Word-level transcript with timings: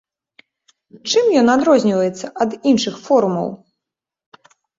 Чым 1.11 1.25
ён 1.41 1.47
адрозніваецца 1.55 2.25
ад 2.47 2.57
іншых 2.73 2.95
форумаў? 3.05 3.47